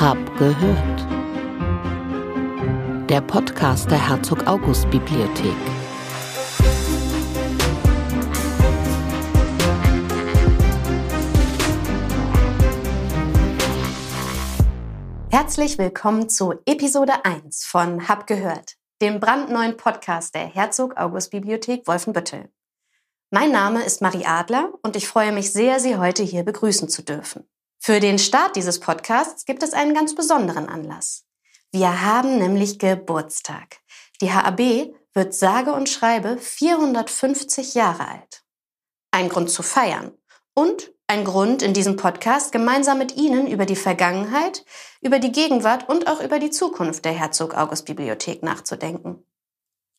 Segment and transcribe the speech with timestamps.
[0.00, 1.10] Hab gehört.
[3.10, 5.56] Der Podcast der Herzog August Bibliothek.
[15.32, 21.88] Herzlich willkommen zu Episode 1 von Hab gehört, dem brandneuen Podcast der Herzog August Bibliothek
[21.88, 22.52] Wolfenbüttel.
[23.32, 27.02] Mein Name ist Marie Adler und ich freue mich sehr, Sie heute hier begrüßen zu
[27.02, 27.48] dürfen.
[27.78, 31.24] Für den Start dieses Podcasts gibt es einen ganz besonderen Anlass.
[31.70, 33.78] Wir haben nämlich Geburtstag.
[34.20, 38.42] Die HAB wird sage und schreibe 450 Jahre alt.
[39.10, 40.12] Ein Grund zu feiern
[40.54, 44.64] und ein Grund, in diesem Podcast gemeinsam mit Ihnen über die Vergangenheit,
[45.00, 49.24] über die Gegenwart und auch über die Zukunft der Herzog August Bibliothek nachzudenken.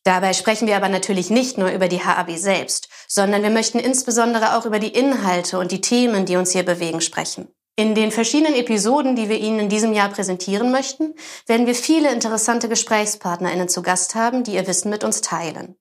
[0.04, 4.56] Dabei sprechen wir aber natürlich nicht nur über die HAB selbst, sondern wir möchten insbesondere
[4.56, 7.52] auch über die Inhalte und die Themen, die uns hier bewegen, sprechen.
[7.76, 11.14] In den verschiedenen Episoden, die wir Ihnen in diesem Jahr präsentieren möchten,
[11.46, 15.76] werden wir viele interessante GesprächspartnerInnen zu Gast haben, die ihr Wissen mit uns teilen.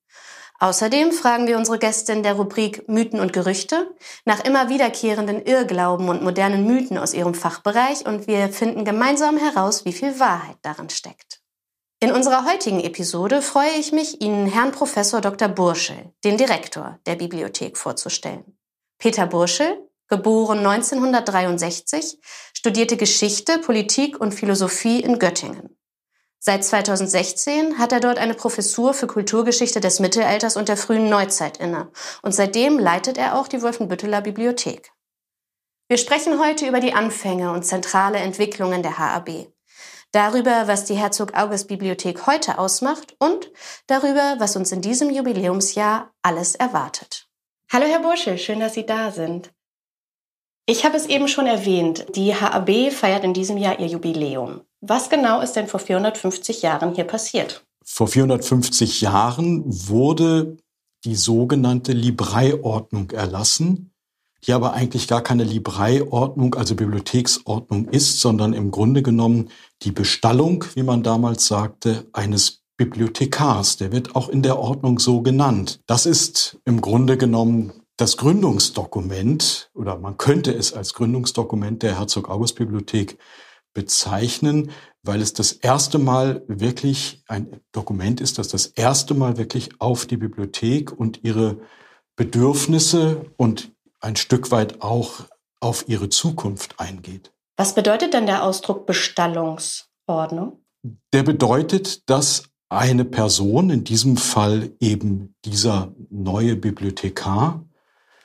[0.60, 6.10] Außerdem fragen wir unsere Gäste in der Rubrik Mythen und Gerüchte nach immer wiederkehrenden Irrglauben
[6.10, 10.90] und modernen Mythen aus ihrem Fachbereich und wir finden gemeinsam heraus, wie viel Wahrheit darin
[10.90, 11.40] steckt.
[12.02, 15.48] In unserer heutigen Episode freue ich mich, Ihnen Herrn Professor Dr.
[15.48, 18.58] Burschel, den Direktor der Bibliothek, vorzustellen.
[19.00, 22.20] Peter Burschel, geboren 1963,
[22.54, 25.78] studierte Geschichte, Politik und Philosophie in Göttingen.
[26.42, 31.58] Seit 2016 hat er dort eine Professur für Kulturgeschichte des Mittelalters und der frühen Neuzeit
[31.58, 34.92] inne und seitdem leitet er auch die Wolfenbütteler Bibliothek.
[35.90, 39.52] Wir sprechen heute über die Anfänge und zentrale Entwicklungen der HAB,
[40.12, 43.52] darüber, was die Herzog August Bibliothek heute ausmacht und
[43.88, 47.28] darüber, was uns in diesem Jubiläumsjahr alles erwartet.
[47.72, 49.52] Hallo Herr Bursche, schön, dass Sie da sind.
[50.70, 54.62] Ich habe es eben schon erwähnt, die HAB feiert in diesem Jahr ihr Jubiläum.
[54.82, 57.66] Was genau ist denn vor 450 Jahren hier passiert?
[57.84, 60.58] Vor 450 Jahren wurde
[61.06, 63.90] die sogenannte Libreiordnung erlassen,
[64.46, 69.50] die aber eigentlich gar keine Libreiordnung, also Bibliotheksordnung ist, sondern im Grunde genommen
[69.82, 73.78] die Bestallung, wie man damals sagte, eines Bibliothekars.
[73.78, 75.80] Der wird auch in der Ordnung so genannt.
[75.88, 82.30] Das ist im Grunde genommen das Gründungsdokument oder man könnte es als Gründungsdokument der Herzog
[82.30, 83.18] August Bibliothek
[83.74, 84.72] bezeichnen,
[85.04, 90.06] weil es das erste Mal wirklich ein Dokument ist, das das erste Mal wirklich auf
[90.06, 91.58] die Bibliothek und ihre
[92.16, 95.26] Bedürfnisse und ein Stück weit auch
[95.60, 97.34] auf ihre Zukunft eingeht.
[97.58, 100.64] Was bedeutet denn der Ausdruck Bestallungsordnung?
[101.12, 107.66] Der bedeutet, dass eine Person, in diesem Fall eben dieser neue Bibliothekar,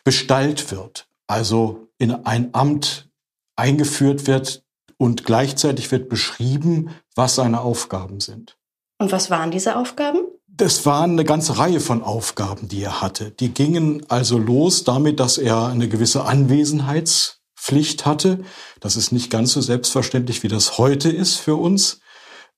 [0.05, 3.09] bestallt wird, also in ein Amt
[3.57, 4.63] eingeführt wird
[4.97, 8.57] und gleichzeitig wird beschrieben, was seine Aufgaben sind.
[8.99, 10.21] Und was waren diese Aufgaben?
[10.47, 13.33] Das waren eine ganze Reihe von Aufgaben, die er hatte.
[13.33, 18.45] Die gingen also los damit, dass er eine gewisse Anwesenheitspflicht hatte.
[18.79, 22.01] Das ist nicht ganz so selbstverständlich, wie das heute ist für uns.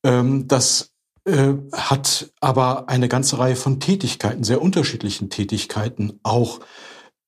[0.05, 0.91] Ähm, das
[1.25, 6.61] äh, hat aber eine ganze Reihe von Tätigkeiten, sehr unterschiedlichen Tätigkeiten auch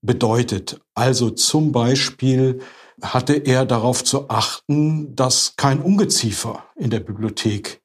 [0.02, 0.80] bedeutet.
[0.94, 2.60] Also zum Beispiel
[3.02, 7.82] hatte er darauf zu achten, dass kein Ungeziefer in der Bibliothek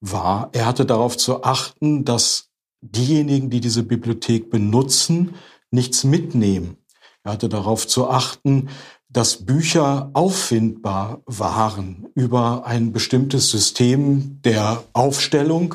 [0.00, 0.50] war.
[0.52, 2.48] Er hatte darauf zu achten, dass
[2.80, 5.34] diejenigen, die diese Bibliothek benutzen,
[5.70, 6.76] nichts mitnehmen.
[7.24, 8.68] Er hatte darauf zu achten,
[9.08, 15.74] dass Bücher auffindbar waren über ein bestimmtes System der Aufstellung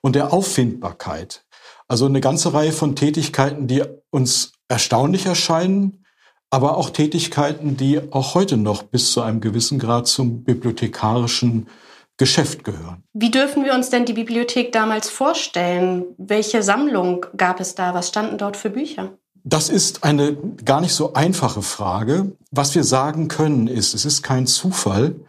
[0.00, 1.44] und der Auffindbarkeit.
[1.86, 6.04] Also eine ganze Reihe von Tätigkeiten, die uns erstaunlich erscheinen,
[6.50, 11.68] aber auch Tätigkeiten, die auch heute noch bis zu einem gewissen Grad zum bibliothekarischen
[12.16, 13.04] Geschäft gehören.
[13.12, 16.04] Wie dürfen wir uns denn die Bibliothek damals vorstellen?
[16.18, 17.94] Welche Sammlung gab es da?
[17.94, 19.16] Was standen dort für Bücher?
[19.44, 22.36] Das ist eine gar nicht so einfache Frage.
[22.50, 25.20] Was wir sagen können ist, es ist kein Zufall,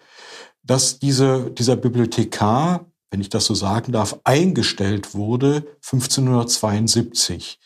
[0.63, 7.59] dass diese, dieser Bibliothekar wenn ich das so sagen darf, eingestellt wurde 1572.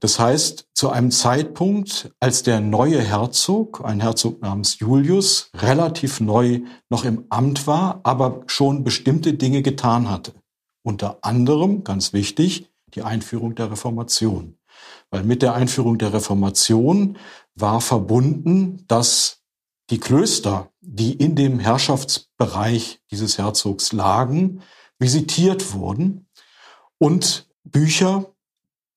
[0.00, 6.60] Das heißt, zu einem Zeitpunkt, als der neue Herzog, ein Herzog namens Julius, relativ neu
[6.90, 10.34] noch im Amt war, aber schon bestimmte Dinge getan hatte.
[10.82, 14.58] Unter anderem, ganz wichtig, die Einführung der Reformation.
[15.10, 17.18] Weil mit der Einführung der Reformation
[17.54, 19.42] war verbunden, dass
[19.90, 24.62] die Klöster, die in dem Herrschaftsbereich dieses Herzogs lagen,
[25.02, 26.26] visitiert wurden
[26.98, 28.32] und Bücher,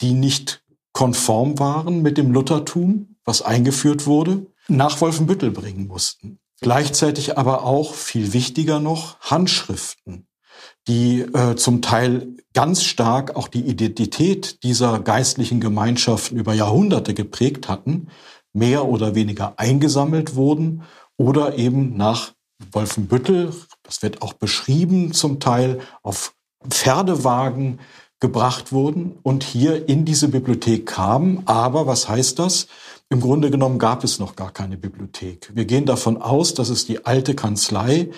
[0.01, 0.63] die nicht
[0.93, 6.39] konform waren mit dem Luthertum, was eingeführt wurde, nach Wolfenbüttel bringen mussten.
[6.61, 10.27] Gleichzeitig aber auch, viel wichtiger noch, Handschriften,
[10.87, 17.67] die äh, zum Teil ganz stark auch die Identität dieser geistlichen Gemeinschaften über Jahrhunderte geprägt
[17.67, 18.07] hatten,
[18.53, 20.83] mehr oder weniger eingesammelt wurden
[21.17, 22.34] oder eben nach
[22.71, 23.53] Wolfenbüttel,
[23.83, 26.35] das wird auch beschrieben zum Teil, auf
[26.69, 27.79] Pferdewagen
[28.25, 31.44] gebracht wurden und hier in diese Bibliothek kamen.
[31.45, 32.66] Aber was heißt das?
[33.10, 35.51] Im Grunde genommen gab es noch gar keine Bibliothek.
[35.54, 38.10] Wir gehen davon aus, dass es die alte Kanzlei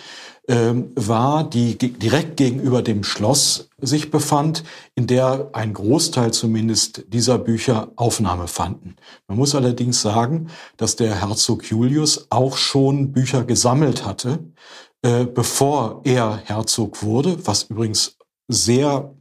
[0.48, 4.64] ähm, war, die direkt gegenüber dem Schloss sich befand,
[4.96, 8.96] in der ein Großteil zumindest dieser Bücher Aufnahme fanden.
[9.28, 14.40] Man muss allerdings sagen, dass der Herzog Julius auch schon Bücher gesammelt hatte,
[15.02, 18.16] äh, bevor er Herzog wurde, was übrigens
[18.48, 19.17] sehr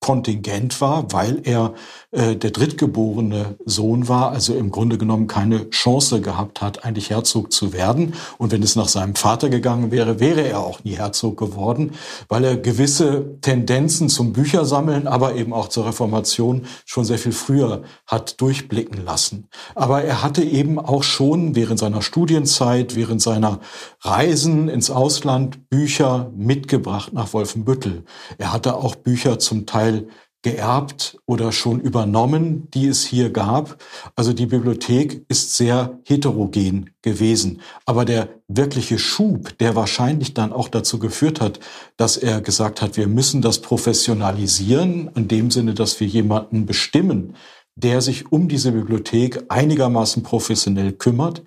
[0.00, 1.74] Kontingent war, weil er
[2.12, 7.52] äh, der drittgeborene Sohn war, also im Grunde genommen keine Chance gehabt hat, eigentlich Herzog
[7.52, 8.14] zu werden.
[8.38, 11.92] Und wenn es nach seinem Vater gegangen wäre, wäre er auch nie Herzog geworden,
[12.28, 17.82] weil er gewisse Tendenzen zum Büchersammeln, aber eben auch zur Reformation schon sehr viel früher
[18.06, 19.48] hat durchblicken lassen.
[19.74, 23.58] Aber er hatte eben auch schon während seiner Studienzeit, während seiner
[24.00, 28.04] Reisen ins Ausland Bücher mitgebracht nach Wolfenbüttel.
[28.38, 30.08] Er hatte auch Bücher zum Teil Teil
[30.42, 33.82] geerbt oder schon übernommen, die es hier gab.
[34.14, 37.60] Also die Bibliothek ist sehr heterogen gewesen.
[37.86, 41.58] Aber der wirkliche Schub, der wahrscheinlich dann auch dazu geführt hat,
[41.96, 47.34] dass er gesagt hat, wir müssen das professionalisieren, in dem Sinne, dass wir jemanden bestimmen,
[47.74, 51.42] der sich um diese Bibliothek einigermaßen professionell kümmert.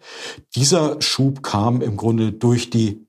[0.56, 3.06] Dieser Schub kam im Grunde durch die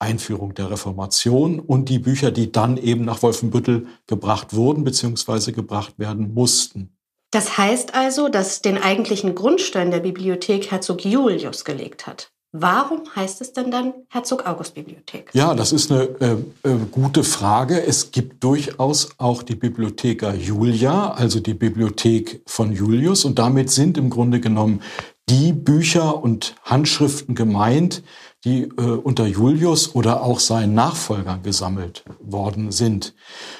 [0.00, 5.52] Einführung der Reformation und die Bücher, die dann eben nach Wolfenbüttel gebracht wurden bzw.
[5.52, 6.96] gebracht werden mussten.
[7.30, 12.32] Das heißt also, dass den eigentlichen Grundstein der Bibliothek Herzog Julius gelegt hat.
[12.52, 15.30] Warum heißt es denn dann Herzog August Bibliothek?
[15.34, 16.32] Ja, das ist eine äh,
[16.68, 17.80] äh, gute Frage.
[17.80, 23.24] Es gibt durchaus auch die Bibliotheca Julia, also die Bibliothek von Julius.
[23.24, 24.82] Und damit sind im Grunde genommen
[25.28, 28.02] die Bücher und Handschriften gemeint,
[28.44, 33.14] die äh, unter Julius oder auch seinen Nachfolgern gesammelt worden sind.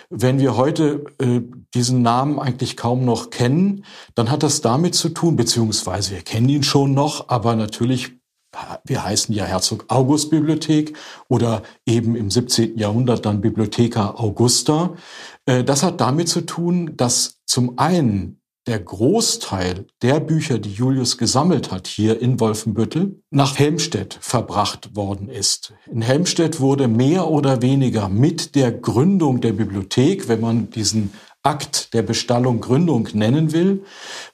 [0.09, 1.43] Wenn wir heute äh,
[1.75, 3.85] diesen Namen eigentlich kaum noch kennen,
[4.15, 8.21] dann hat das damit zu tun, beziehungsweise wir kennen ihn schon noch, aber natürlich
[8.85, 10.97] wir heißen ja Herzog August Bibliothek
[11.29, 12.77] oder eben im 17.
[12.77, 14.95] Jahrhundert dann Bibliotheca Augusta.
[15.47, 21.19] Äh, das hat damit zu tun, dass zum einen der Großteil der Bücher, die Julius
[21.19, 25.73] gesammelt hat hier in Wolfenbüttel, nach Helmstedt verbracht worden ist.
[25.91, 31.13] In Helmstedt wurde mehr oder weniger mit der Gründung der Bibliothek, wenn man diesen
[31.43, 33.85] Akt der Bestallung Gründung nennen will,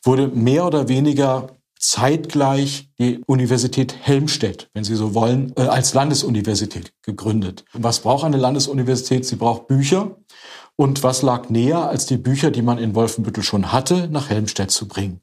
[0.03, 6.93] wurde mehr oder weniger zeitgleich die Universität Helmstedt, wenn Sie so wollen, äh, als Landesuniversität
[7.03, 7.65] gegründet.
[7.73, 9.27] Was braucht eine Landesuniversität?
[9.27, 10.17] Sie braucht Bücher.
[10.77, 14.71] Und was lag näher, als die Bücher, die man in Wolfenbüttel schon hatte, nach Helmstedt
[14.71, 15.21] zu bringen?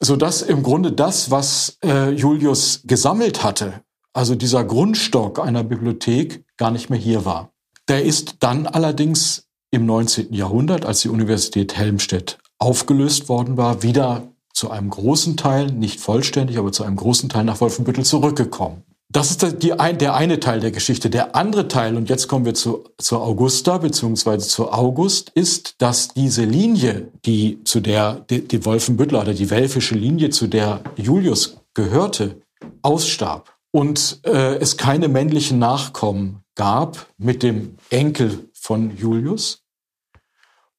[0.00, 3.82] Sodass im Grunde das, was äh, Julius gesammelt hatte,
[4.12, 7.52] also dieser Grundstock einer Bibliothek, gar nicht mehr hier war.
[7.88, 10.34] Der ist dann allerdings im 19.
[10.34, 16.58] Jahrhundert, als die Universität Helmstedt aufgelöst worden war, wieder zu einem großen Teil, nicht vollständig,
[16.58, 18.82] aber zu einem großen Teil nach Wolfenbüttel zurückgekommen.
[19.12, 21.10] Das ist die, ein, der eine Teil der Geschichte.
[21.10, 26.08] Der andere Teil, und jetzt kommen wir zu, zu Augusta beziehungsweise zu August, ist, dass
[26.08, 31.58] diese Linie, die zu der die, die Wolfenbüttler oder die welfische Linie, zu der Julius
[31.74, 32.40] gehörte,
[32.80, 39.62] ausstarb und äh, es keine männlichen Nachkommen gab mit dem Enkel von Julius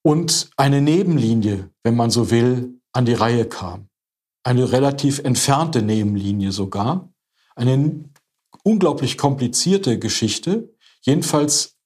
[0.02, 3.88] und eine Nebenlinie, wenn man so will, an die Reihe kam.
[4.42, 7.12] Eine relativ entfernte Nebenlinie sogar.
[7.56, 8.10] Eine
[8.62, 10.74] unglaublich komplizierte Geschichte.
[11.02, 11.76] Jedenfalls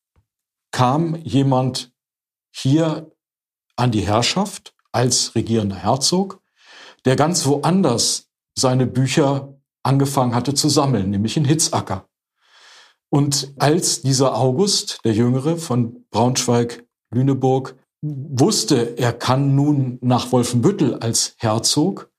[0.71, 1.93] kam jemand
[2.53, 3.11] hier
[3.77, 6.43] an die Herrschaft als regierender Herzog,
[7.05, 12.09] der ganz woanders seine Bücher angefangen hatte zu sammeln, nämlich in Hitzacker.
[13.11, 21.35] Und als dieser August, der Jüngere von Braunschweig-Lüneburg, wusste, er kann nun nach Wolfenbüttel als
[21.39, 22.11] Herzog,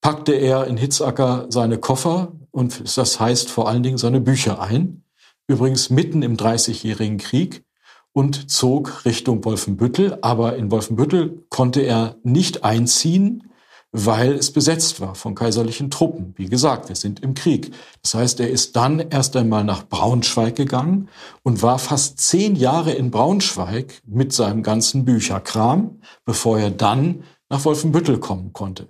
[0.00, 5.04] packte er in Hitzacker seine Koffer und das heißt vor allen Dingen seine Bücher ein,
[5.48, 7.64] übrigens mitten im Dreißigjährigen Krieg
[8.12, 10.18] und zog Richtung Wolfenbüttel.
[10.22, 13.50] Aber in Wolfenbüttel konnte er nicht einziehen,
[13.98, 16.34] weil es besetzt war von kaiserlichen Truppen.
[16.36, 17.72] Wie gesagt, wir sind im Krieg.
[18.02, 21.08] Das heißt, er ist dann erst einmal nach Braunschweig gegangen
[21.42, 27.64] und war fast zehn Jahre in Braunschweig mit seinem ganzen Bücherkram, bevor er dann nach
[27.64, 28.88] Wolfenbüttel kommen konnte.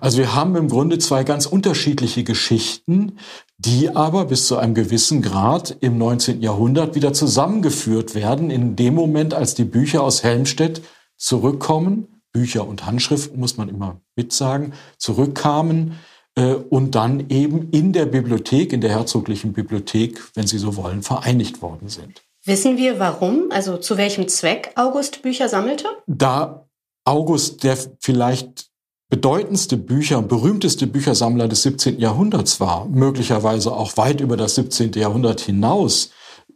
[0.00, 3.18] Also wir haben im Grunde zwei ganz unterschiedliche Geschichten,
[3.58, 6.42] die aber bis zu einem gewissen Grad im 19.
[6.42, 10.82] Jahrhundert wieder zusammengeführt werden, in dem Moment, als die Bücher aus Helmstedt
[11.16, 15.98] zurückkommen, Bücher und Handschriften muss man immer mitsagen, zurückkamen
[16.34, 21.02] äh, und dann eben in der Bibliothek, in der herzoglichen Bibliothek, wenn Sie so wollen,
[21.02, 22.22] vereinigt worden sind.
[22.44, 25.86] Wissen wir warum, also zu welchem Zweck August Bücher sammelte?
[26.06, 26.68] Da
[27.04, 28.68] August der vielleicht
[29.10, 31.98] bedeutendste Bücher berühmteste Büchersammler des 17.
[31.98, 34.92] Jahrhunderts war, möglicherweise auch weit über das 17.
[34.92, 36.10] Jahrhundert hinaus,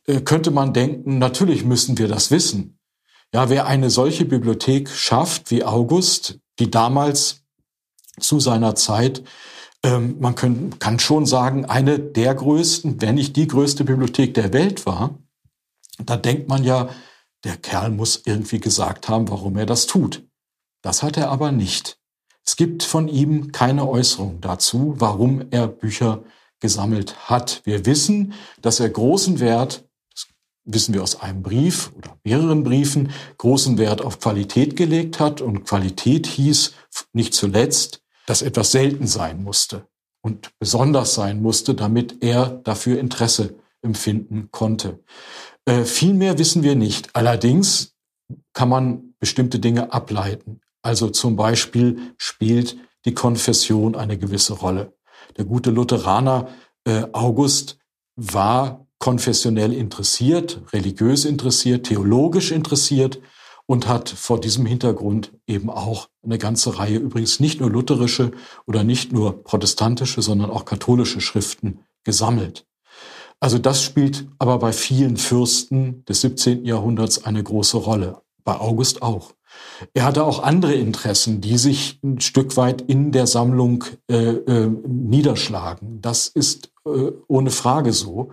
[0.06, 2.78] äh, könnte man denken, natürlich müssen wir das wissen.
[3.34, 7.44] Ja, wer eine solche Bibliothek schafft wie August, die damals
[8.20, 9.22] zu seiner Zeit,
[9.82, 14.52] ähm, man können, kann schon sagen, eine der größten, wenn nicht die größte Bibliothek der
[14.52, 15.18] Welt war,
[15.98, 16.90] da denkt man ja,
[17.44, 20.24] der Kerl muss irgendwie gesagt haben, warum er das tut.
[20.82, 21.98] Das hat er aber nicht.
[22.44, 26.22] Es gibt von ihm keine Äußerung dazu, warum er Bücher
[26.60, 27.62] gesammelt hat.
[27.64, 29.84] Wir wissen, dass er großen Wert,
[30.64, 35.40] wissen wir aus einem Brief oder mehreren Briefen, großen Wert auf Qualität gelegt hat.
[35.40, 36.74] Und Qualität hieß
[37.12, 39.86] nicht zuletzt, dass etwas selten sein musste
[40.22, 45.00] und besonders sein musste, damit er dafür Interesse empfinden konnte.
[45.64, 47.14] Äh, viel mehr wissen wir nicht.
[47.14, 47.94] Allerdings
[48.52, 50.60] kann man bestimmte Dinge ableiten.
[50.82, 54.96] Also zum Beispiel spielt die Konfession eine gewisse Rolle.
[55.36, 56.48] Der gute Lutheraner
[56.84, 57.78] äh, August
[58.16, 63.18] war konfessionell interessiert, religiös interessiert, theologisch interessiert
[63.66, 68.30] und hat vor diesem Hintergrund eben auch eine ganze Reihe übrigens nicht nur lutherische
[68.64, 72.64] oder nicht nur protestantische, sondern auch katholische Schriften gesammelt.
[73.40, 76.64] Also das spielt aber bei vielen Fürsten des 17.
[76.64, 79.34] Jahrhunderts eine große Rolle, bei August auch.
[79.94, 84.70] Er hatte auch andere Interessen, die sich ein Stück weit in der Sammlung äh, äh,
[84.86, 86.00] niederschlagen.
[86.00, 88.30] Das ist äh, ohne Frage so.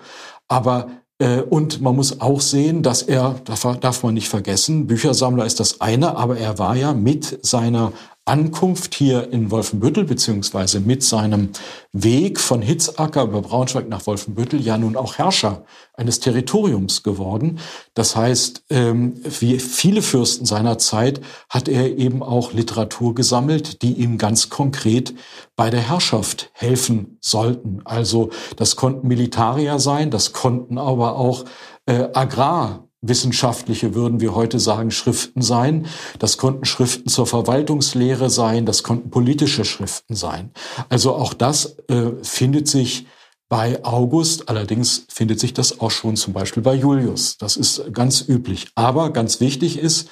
[0.48, 0.88] Aber
[1.20, 5.60] äh, und man muss auch sehen, dass er, das darf man nicht vergessen, Büchersammler ist
[5.60, 7.92] das eine, aber er war ja mit seiner
[8.30, 11.50] Ankunft hier in Wolfenbüttel, beziehungsweise mit seinem
[11.94, 15.64] Weg von Hitzacker über Braunschweig nach Wolfenbüttel ja nun auch Herrscher
[15.96, 17.58] eines Territoriums geworden.
[17.96, 23.94] Das heißt, ähm, wie viele Fürsten seiner Zeit hat er eben auch Literatur gesammelt, die
[23.94, 25.16] ihm ganz konkret
[25.56, 27.82] bei der Herrschaft helfen sollten.
[27.84, 31.46] Also das konnten Militarier sein, das konnten aber auch
[31.88, 35.88] äh, Agrar wissenschaftliche, würden wir heute sagen, Schriften sein.
[36.20, 40.52] Das konnten Schriften zur Verwaltungslehre sein, das konnten politische Schriften sein.
[40.90, 43.08] Also auch das äh, findet sich
[43.48, 47.38] bei August, allerdings findet sich das auch schon zum Beispiel bei Julius.
[47.38, 48.68] Das ist ganz üblich.
[48.76, 50.10] Aber ganz wichtig ist,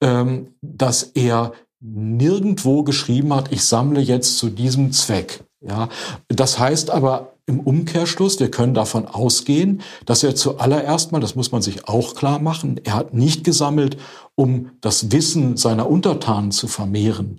[0.00, 5.44] ähm, dass er nirgendwo geschrieben hat, ich sammle jetzt zu diesem Zweck.
[5.60, 5.88] Ja,
[6.28, 11.50] das heißt aber im Umkehrschluss, wir können davon ausgehen, dass er zuallererst mal, das muss
[11.50, 13.96] man sich auch klar machen, er hat nicht gesammelt,
[14.34, 17.38] um das Wissen seiner Untertanen zu vermehren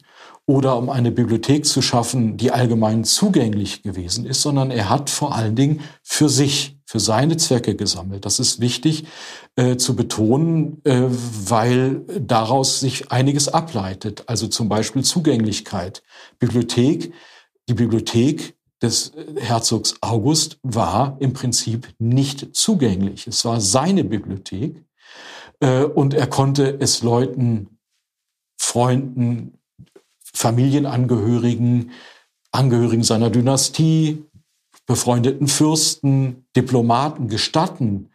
[0.50, 5.36] oder um eine Bibliothek zu schaffen, die allgemein zugänglich gewesen ist, sondern er hat vor
[5.36, 8.26] allen Dingen für sich, für seine Zwecke gesammelt.
[8.26, 9.06] Das ist wichtig
[9.56, 14.24] äh, zu betonen, äh, weil daraus sich einiges ableitet.
[14.26, 16.02] Also zum Beispiel Zugänglichkeit.
[16.40, 17.14] Bibliothek,
[17.70, 23.28] die Bibliothek des Herzogs August war im Prinzip nicht zugänglich.
[23.28, 24.84] Es war seine Bibliothek
[25.60, 27.80] äh, und er konnte es Leuten,
[28.58, 29.58] Freunden,
[30.34, 31.92] Familienangehörigen,
[32.52, 34.24] Angehörigen seiner Dynastie,
[34.86, 38.10] befreundeten Fürsten, Diplomaten gestatten,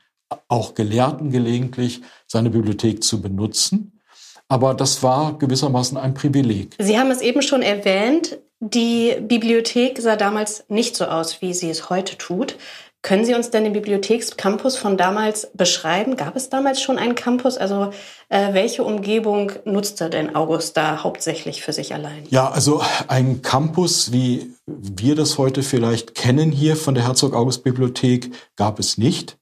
[0.49, 4.01] auch Gelehrten gelegentlich, seine Bibliothek zu benutzen.
[4.49, 6.75] Aber das war gewissermaßen ein Privileg.
[6.79, 8.39] Sie haben es eben schon erwähnt,
[8.71, 12.57] die Bibliothek sah damals nicht so aus, wie sie es heute tut.
[13.03, 16.17] Können Sie uns denn den Bibliothekscampus von damals beschreiben?
[16.17, 17.59] Gab es damals schon einen Campus?
[17.59, 17.91] Also
[18.31, 22.25] äh, welche Umgebung nutzte denn August da hauptsächlich für sich allein?
[22.31, 27.63] Ja, also ein Campus, wie wir das heute vielleicht kennen hier von der Herzog August
[27.63, 29.37] Bibliothek, gab es nicht.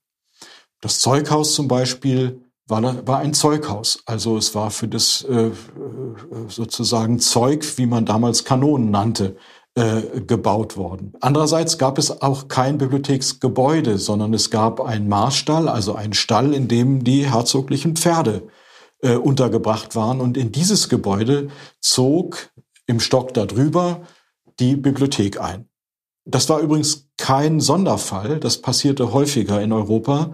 [0.80, 4.02] Das Zeughaus zum Beispiel war, war ein Zeughaus.
[4.06, 5.52] Also es war für das äh, äh,
[6.48, 9.36] sozusagen Zeug, wie man damals Kanonen nannte,
[9.74, 11.14] äh, gebaut worden.
[11.20, 16.68] Andererseits gab es auch kein Bibliotheksgebäude, sondern es gab einen Marstall, also einen Stall, in
[16.68, 18.48] dem die herzoglichen Pferde
[19.00, 20.20] äh, untergebracht waren.
[20.20, 21.48] Und in dieses Gebäude
[21.80, 22.50] zog
[22.86, 24.02] im Stock darüber
[24.60, 25.68] die Bibliothek ein.
[26.24, 30.32] Das war übrigens kein Sonderfall, das passierte häufiger in Europa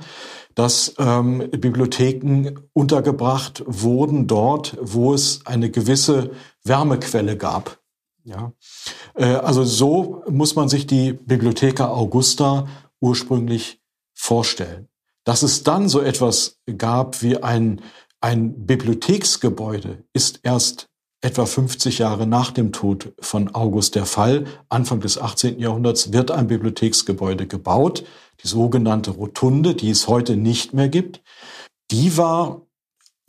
[0.59, 6.33] dass ähm, Bibliotheken untergebracht wurden dort, wo es eine gewisse
[6.65, 7.79] Wärmequelle gab.
[8.25, 8.53] Ja,
[9.15, 12.67] äh, also so muss man sich die Bibliotheca Augusta
[12.99, 13.81] ursprünglich
[14.15, 14.89] vorstellen.
[15.23, 17.81] Dass es dann so etwas gab wie ein,
[18.21, 20.89] ein Bibliotheksgebäude, ist erst
[21.21, 24.45] etwa 50 Jahre nach dem Tod von August der Fall.
[24.69, 25.59] Anfang des 18.
[25.59, 28.05] Jahrhunderts wird ein Bibliotheksgebäude gebaut,
[28.43, 31.23] die sogenannte Rotunde, die es heute nicht mehr gibt.
[31.91, 32.63] Die war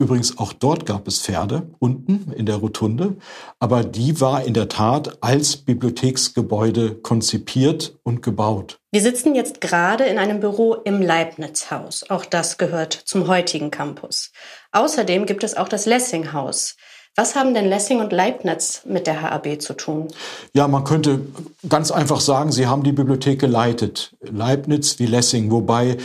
[0.00, 3.18] Übrigens, auch dort gab es Pferde unten in der Rotunde,
[3.58, 8.78] aber die war in der Tat als Bibliotheksgebäude konzipiert und gebaut.
[8.92, 12.08] Wir sitzen jetzt gerade in einem Büro im Leibniz-Haus.
[12.08, 14.32] Auch das gehört zum heutigen Campus.
[14.72, 16.76] Außerdem gibt es auch das Lessing-Haus.
[17.16, 20.08] Was haben denn Lessing und Leibniz mit der HAB zu tun?
[20.54, 21.20] Ja, man könnte
[21.68, 24.16] ganz einfach sagen, sie haben die Bibliothek geleitet.
[24.20, 25.96] Leibniz wie Lessing, wobei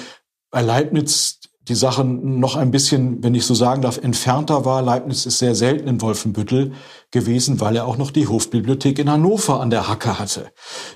[0.52, 4.82] bei Leibniz die Sache noch ein bisschen, wenn ich so sagen darf, entfernter war.
[4.82, 6.74] Leibniz ist sehr selten in Wolfenbüttel
[7.12, 10.52] gewesen, weil er auch noch die Hofbibliothek in Hannover an der Hacke hatte,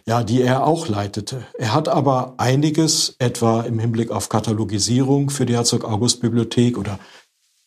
[0.05, 1.45] ja, die er auch leitete.
[1.57, 6.99] Er hat aber einiges, etwa im Hinblick auf Katalogisierung für die Herzog August Bibliothek oder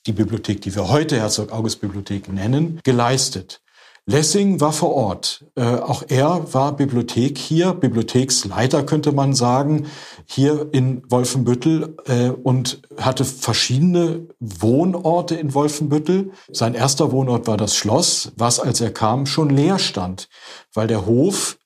[0.06, 3.62] die Bibliothek, die wir heute Herzog August Bibliothek nennen, geleistet.
[4.04, 5.44] Lessing war vor Ort.
[5.54, 9.86] Äh, auch er war Bibliothek hier, Bibliotheksleiter könnte man sagen,
[10.26, 16.32] hier in Wolfenbüttel äh, und hatte verschiedene Wohnorte in Wolfenbüttel.
[16.50, 20.28] Sein erster Wohnort war das Schloss, was als er kam schon leer stand,
[20.74, 21.58] weil der Hof,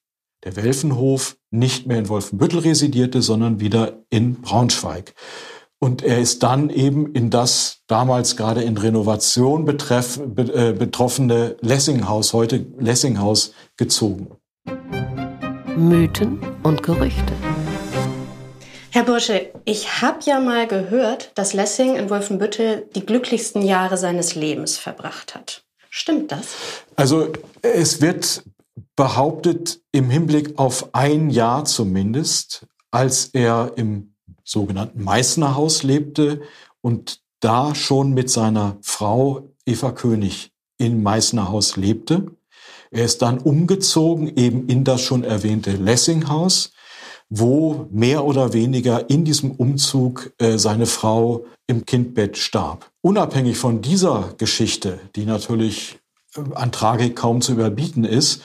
[0.45, 5.14] der Welfenhof, nicht mehr in Wolfenbüttel residierte, sondern wieder in Braunschweig.
[5.78, 12.33] Und er ist dann eben in das damals gerade in Renovation betreff, äh, betroffene Lessinghaus,
[12.33, 14.28] heute Lessinghaus, gezogen.
[15.76, 17.35] Mythen und Gerüchte.
[18.90, 24.35] Herr Bursche, ich habe ja mal gehört, dass Lessing in Wolfenbüttel die glücklichsten Jahre seines
[24.35, 25.64] Lebens verbracht hat.
[25.90, 26.54] Stimmt das?
[26.97, 27.28] Also
[27.61, 28.42] es wird
[28.97, 34.15] behauptet, im Hinblick auf ein Jahr zumindest, als er im
[34.46, 36.40] sogenannten Meißner Haus lebte
[36.80, 42.30] und da schon mit seiner Frau Eva König in Meißner Haus lebte.
[42.90, 46.72] Er ist dann umgezogen eben in das schon erwähnte Lessinghaus,
[47.28, 52.90] wo mehr oder weniger in diesem Umzug äh, seine Frau im Kindbett starb.
[53.00, 55.98] Unabhängig von dieser Geschichte, die natürlich
[56.37, 58.42] äh, an Tragik kaum zu überbieten ist,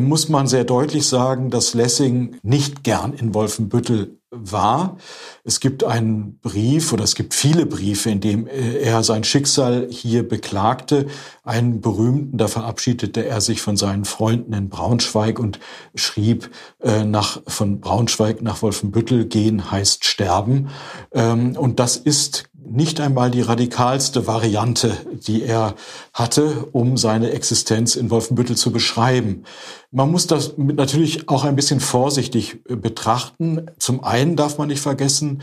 [0.00, 4.96] muss man sehr deutlich sagen, dass Lessing nicht gern in Wolfenbüttel war.
[5.44, 9.88] Es gibt einen Brief oder es gibt viele Briefe, in dem äh, er sein Schicksal
[9.90, 11.06] hier beklagte.
[11.44, 15.60] Einen berühmten, da verabschiedete er sich von seinen Freunden in Braunschweig und
[15.94, 16.50] schrieb,
[16.80, 20.68] äh, nach, von Braunschweig nach Wolfenbüttel gehen heißt sterben.
[21.12, 25.74] Ähm, und das ist nicht einmal die radikalste Variante, die er
[26.12, 29.44] hatte, um seine Existenz in Wolfenbüttel zu beschreiben.
[29.90, 33.66] Man muss das natürlich auch ein bisschen vorsichtig äh, betrachten.
[33.78, 35.42] Zum einen darf man nicht vergessen,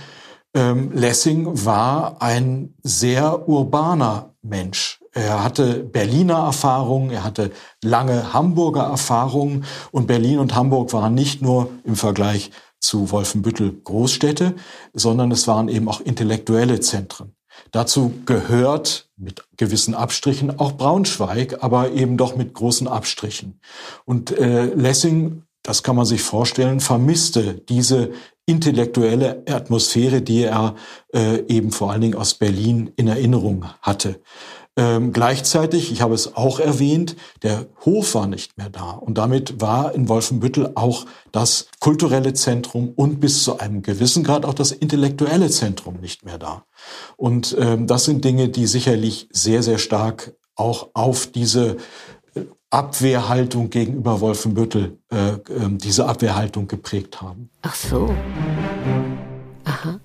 [0.53, 4.99] ähm, Lessing war ein sehr urbaner Mensch.
[5.11, 7.51] Er hatte Berliner Erfahrungen, er hatte
[7.83, 14.55] lange Hamburger Erfahrungen und Berlin und Hamburg waren nicht nur im Vergleich zu Wolfenbüttel Großstädte,
[14.93, 17.35] sondern es waren eben auch intellektuelle Zentren.
[17.71, 23.59] Dazu gehört mit gewissen Abstrichen auch Braunschweig, aber eben doch mit großen Abstrichen.
[24.05, 28.11] Und äh, Lessing, das kann man sich vorstellen, vermisste diese
[28.45, 30.75] intellektuelle Atmosphäre, die er
[31.13, 34.21] äh, eben vor allen Dingen aus Berlin in Erinnerung hatte.
[34.79, 38.91] Ähm, gleichzeitig, ich habe es auch erwähnt, der Hof war nicht mehr da.
[38.91, 44.45] Und damit war in Wolfenbüttel auch das kulturelle Zentrum und bis zu einem gewissen Grad
[44.45, 46.63] auch das intellektuelle Zentrum nicht mehr da.
[47.17, 51.75] Und ähm, das sind Dinge, die sicherlich sehr, sehr stark auch auf diese
[52.33, 55.39] äh, Abwehrhaltung gegenüber Wolfenbüttel, äh, äh,
[55.71, 57.49] diese Abwehrhaltung geprägt haben.
[57.63, 58.15] Ach so.
[59.65, 59.99] Aha.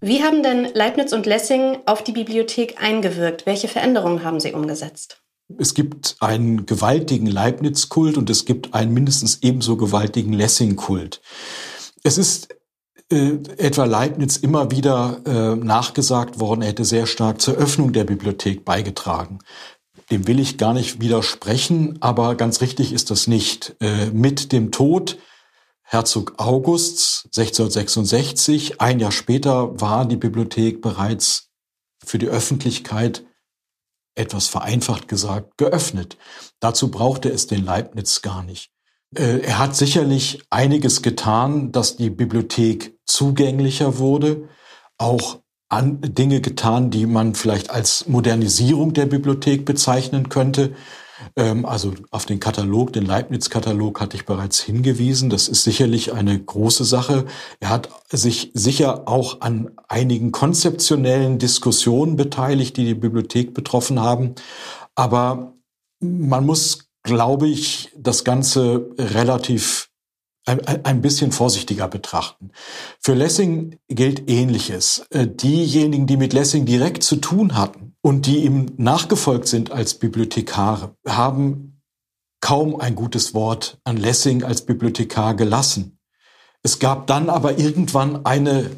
[0.00, 3.44] Wie haben denn Leibniz und Lessing auf die Bibliothek eingewirkt?
[3.44, 5.20] Welche Veränderungen haben sie umgesetzt?
[5.58, 11.20] Es gibt einen gewaltigen Leibniz-Kult und es gibt einen mindestens ebenso gewaltigen Lessing-Kult.
[12.02, 12.48] Es ist
[13.10, 18.04] äh, etwa Leibniz immer wieder äh, nachgesagt worden, er hätte sehr stark zur Öffnung der
[18.04, 19.40] Bibliothek beigetragen.
[20.10, 23.76] Dem will ich gar nicht widersprechen, aber ganz richtig ist das nicht.
[23.80, 25.18] Äh, mit dem Tod
[25.92, 28.80] Herzog Augusts 1666.
[28.80, 31.50] Ein Jahr später war die Bibliothek bereits
[32.04, 33.24] für die Öffentlichkeit
[34.14, 36.16] etwas vereinfacht gesagt geöffnet.
[36.60, 38.70] Dazu brauchte es den Leibniz gar nicht.
[39.16, 44.48] Äh, er hat sicherlich einiges getan, dass die Bibliothek zugänglicher wurde,
[44.96, 50.72] auch an Dinge getan, die man vielleicht als Modernisierung der Bibliothek bezeichnen könnte.
[51.36, 55.30] Ähm, also auf den Katalog, den Leibniz-Katalog hatte ich bereits hingewiesen.
[55.30, 57.26] Das ist sicherlich eine große Sache.
[57.60, 64.34] Er hat sich sicher auch an einigen konzeptionellen Diskussionen beteiligt, die die Bibliothek betroffen haben.
[64.94, 65.54] Aber
[66.00, 69.89] man muss, glaube ich, das Ganze relativ
[70.46, 72.50] ein, bisschen vorsichtiger betrachten.
[72.98, 75.04] Für Lessing gilt Ähnliches.
[75.10, 79.94] Äh, diejenigen, die mit Lessing direkt zu tun hatten und die ihm nachgefolgt sind als
[79.94, 81.80] Bibliothekare, haben
[82.40, 85.98] kaum ein gutes Wort an Lessing als Bibliothekar gelassen.
[86.62, 88.70] Es gab dann aber irgendwann eine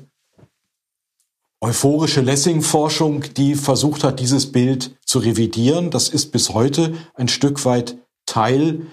[1.60, 5.90] euphorische Lessing-Forschung, die versucht hat, dieses Bild zu revidieren.
[5.90, 8.86] Das ist bis heute ein Stück weit Teil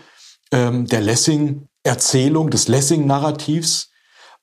[0.51, 3.89] ähm, der Lessing Erzählung des Lessing-Narrativs.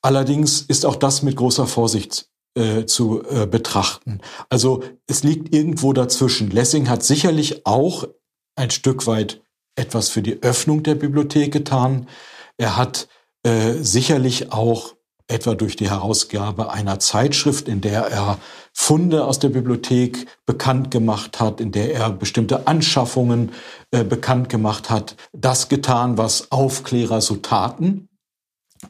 [0.03, 4.21] Allerdings ist auch das mit großer Vorsicht äh, zu äh, betrachten.
[4.49, 6.51] Also es liegt irgendwo dazwischen.
[6.51, 8.09] Lessing hat sicherlich auch
[8.57, 9.43] ein Stück weit
[9.77, 12.09] etwas für die Öffnung der Bibliothek getan.
[12.57, 13.09] Er hat
[13.43, 14.96] äh, sicherlich auch
[15.29, 18.39] etwa durch die Herausgabe einer Zeitschrift, in der er
[18.73, 23.53] Funde aus der Bibliothek bekannt gemacht hat, in der er bestimmte Anschaffungen
[23.91, 28.09] äh, bekannt gemacht hat, das getan, was Aufklärer so taten.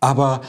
[0.01, 0.43] Aber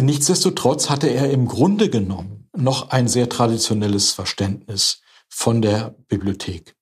[0.00, 6.74] nichtsdestotrotz hatte er im Grunde genommen noch ein sehr traditionelles Verständnis von der Bibliothek.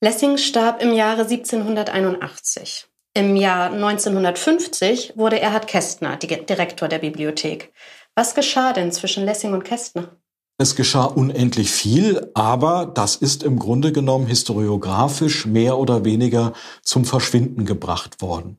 [0.00, 2.91] Lessing starb im Jahre 1781.
[3.14, 7.70] Im Jahr 1950 wurde Erhard Kästner Direktor der Bibliothek.
[8.14, 10.16] Was geschah denn zwischen Lessing und Kästner?
[10.56, 17.04] Es geschah unendlich viel, aber das ist im Grunde genommen historiografisch mehr oder weniger zum
[17.04, 18.56] Verschwinden gebracht worden.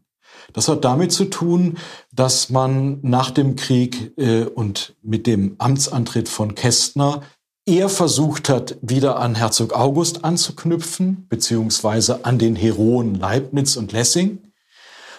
[0.51, 1.77] Das hat damit zu tun,
[2.11, 7.23] dass man nach dem Krieg äh, und mit dem Amtsantritt von Kästner
[7.65, 14.39] eher versucht hat, wieder an Herzog August anzuknüpfen, beziehungsweise an den Heroen Leibniz und Lessing.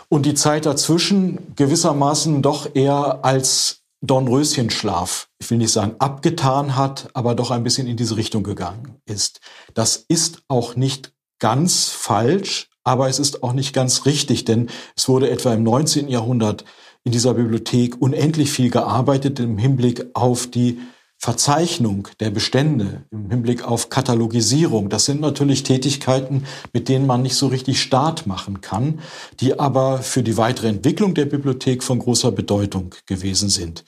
[0.08, 7.08] Und die Zeit dazwischen gewissermaßen doch eher als Dornröschenschlaf, ich will nicht sagen abgetan hat,
[7.14, 9.40] aber doch ein bisschen in diese Richtung gegangen ist.
[9.72, 15.08] Das ist auch nicht ganz falsch, aber es ist auch nicht ganz richtig, denn es
[15.08, 16.08] wurde etwa im 19.
[16.08, 16.66] Jahrhundert
[17.04, 20.78] in dieser Bibliothek unendlich viel gearbeitet im Hinblick auf die
[21.24, 27.36] Verzeichnung der Bestände im Hinblick auf Katalogisierung, das sind natürlich Tätigkeiten, mit denen man nicht
[27.36, 29.00] so richtig Start machen kann,
[29.40, 33.84] die aber für die weitere Entwicklung der Bibliothek von großer Bedeutung gewesen sind.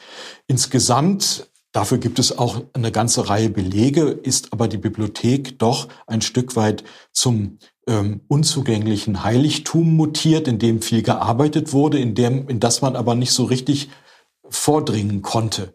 [0.46, 6.22] Insgesamt Dafür gibt es auch eine ganze Reihe Belege, ist aber die Bibliothek doch ein
[6.22, 12.60] Stück weit zum ähm, unzugänglichen Heiligtum mutiert, in dem viel gearbeitet wurde, in dem, in
[12.60, 13.90] das man aber nicht so richtig
[14.48, 15.74] vordringen konnte.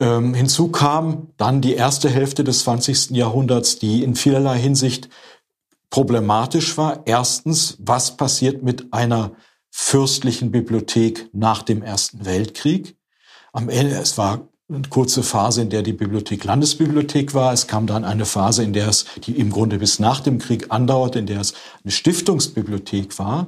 [0.00, 3.10] Ähm, hinzu kam dann die erste Hälfte des 20.
[3.10, 5.08] Jahrhunderts, die in vielerlei Hinsicht
[5.90, 7.02] problematisch war.
[7.06, 9.32] Erstens, was passiert mit einer
[9.70, 12.96] fürstlichen Bibliothek nach dem Ersten Weltkrieg?
[13.52, 17.52] Am Ende, es war eine kurze Phase, in der die Bibliothek Landesbibliothek war.
[17.52, 20.66] Es kam dann eine Phase, in der es, die im Grunde bis nach dem Krieg
[20.70, 23.46] andauerte, in der es eine Stiftungsbibliothek war.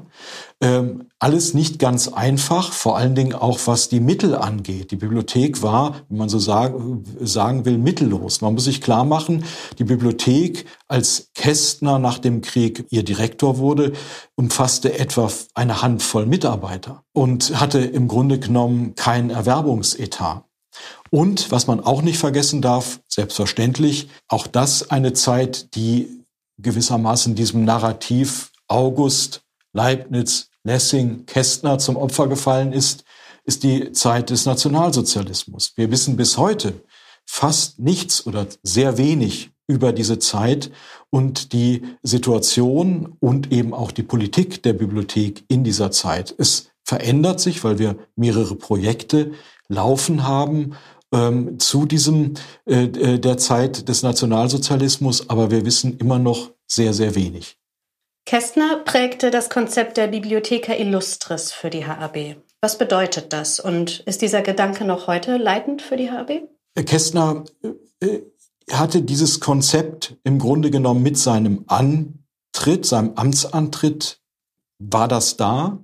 [0.60, 4.90] Ähm, alles nicht ganz einfach, vor allen Dingen auch was die Mittel angeht.
[4.90, 8.40] Die Bibliothek war, wenn man so sagen, sagen will, mittellos.
[8.40, 9.44] Man muss sich klar machen,
[9.78, 13.92] die Bibliothek, als Kästner nach dem Krieg ihr Direktor wurde,
[14.34, 20.44] umfasste etwa eine Handvoll Mitarbeiter und hatte im Grunde genommen keinen Erwerbungsetat.
[21.10, 26.24] Und was man auch nicht vergessen darf, selbstverständlich, auch das eine Zeit, die
[26.58, 29.42] gewissermaßen diesem Narrativ August,
[29.72, 33.04] Leibniz, Lessing, Kästner zum Opfer gefallen ist,
[33.44, 35.72] ist die Zeit des Nationalsozialismus.
[35.76, 36.80] Wir wissen bis heute
[37.24, 40.70] fast nichts oder sehr wenig über diese Zeit
[41.10, 46.34] und die Situation und eben auch die Politik der Bibliothek in dieser Zeit.
[46.38, 49.32] Es verändert sich, weil wir mehrere Projekte
[49.68, 50.74] laufen haben
[51.16, 52.34] ähm, zu diesem
[52.66, 57.56] äh, äh, der Zeit des Nationalsozialismus, aber wir wissen immer noch sehr, sehr wenig.
[58.26, 62.36] Kästner prägte das Konzept der Bibliotheca Illustris für die HAB.
[62.60, 66.48] Was bedeutet das und ist dieser Gedanke noch heute leitend für die HAB?
[66.74, 67.44] Äh, Kästner
[68.00, 68.20] äh,
[68.70, 74.20] hatte dieses Konzept im Grunde genommen mit seinem Antritt, seinem Amtsantritt,
[74.78, 75.78] war das da.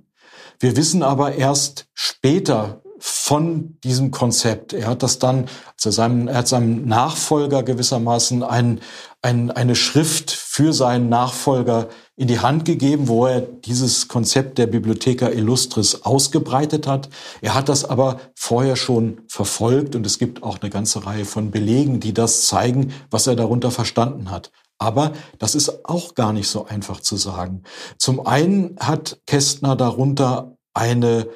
[0.59, 4.71] Wir wissen aber erst später, von diesem Konzept.
[4.71, 8.79] Er hat das dann, also seinem, er hat seinem Nachfolger gewissermaßen ein,
[9.21, 14.67] ein, eine Schrift für seinen Nachfolger in die Hand gegeben, wo er dieses Konzept der
[14.67, 17.09] Bibliotheca Illustris ausgebreitet hat.
[17.41, 21.51] Er hat das aber vorher schon verfolgt und es gibt auch eine ganze Reihe von
[21.51, 24.49] Belegen, die das zeigen, was er darunter verstanden hat.
[24.77, 27.63] Aber das ist auch gar nicht so einfach zu sagen.
[27.97, 31.27] Zum einen hat Kästner darunter eine,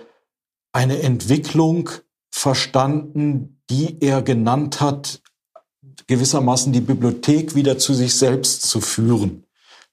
[0.78, 1.90] eine Entwicklung
[2.30, 5.24] verstanden, die er genannt hat,
[6.06, 9.48] gewissermaßen die Bibliothek wieder zu sich selbst zu führen.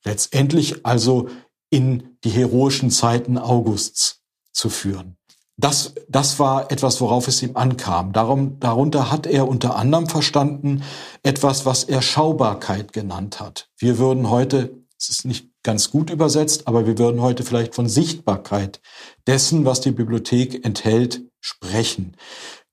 [0.05, 1.31] Letztendlich also
[1.71, 4.21] in die heroischen Zeiten Augusts
[4.53, 5.17] zu führen.
[5.57, 8.13] Das, das war etwas, worauf es ihm ankam.
[8.13, 10.83] Darum, darunter hat er unter anderem verstanden
[11.23, 13.71] etwas, was er Schaubarkeit genannt hat.
[13.79, 17.89] Wir würden heute, es ist nicht ganz gut übersetzt, aber wir würden heute vielleicht von
[17.89, 18.81] Sichtbarkeit
[19.27, 22.17] dessen, was die Bibliothek enthält, sprechen.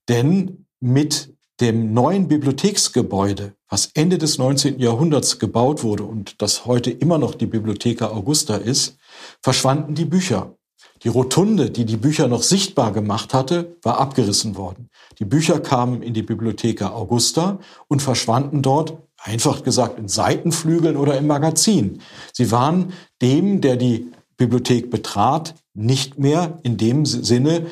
[0.08, 4.78] Denn mit dem neuen Bibliotheksgebäude, was Ende des 19.
[4.78, 8.96] Jahrhunderts gebaut wurde und das heute immer noch die Bibliotheca Augusta ist,
[9.42, 10.56] verschwanden die Bücher.
[11.04, 14.88] Die Rotunde, die die Bücher noch sichtbar gemacht hatte, war abgerissen worden.
[15.18, 21.16] Die Bücher kamen in die Bibliotheka Augusta und verschwanden dort, einfach gesagt, in Seitenflügeln oder
[21.16, 22.00] im Magazin.
[22.32, 27.66] Sie waren dem, der die Bibliothek betrat, nicht mehr in dem Sinne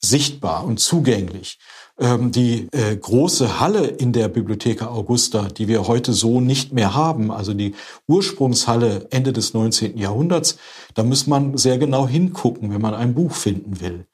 [0.00, 1.58] sichtbar und zugänglich
[1.98, 6.94] ähm, die äh, große Halle in der Bibliotheca Augusta, die wir heute so nicht mehr
[6.94, 7.74] haben, also die
[8.06, 9.96] Ursprungshalle Ende des 19.
[9.96, 10.58] Jahrhunderts,
[10.94, 14.06] da muss man sehr genau hingucken, wenn man ein Buch finden will.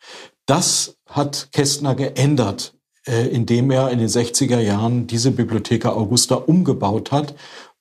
[0.47, 2.75] Das hat Kästner geändert,
[3.07, 7.35] indem er in den 60er Jahren diese Bibliotheca Augusta umgebaut hat,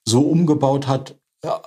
[0.03, 1.15] so umgebaut hat,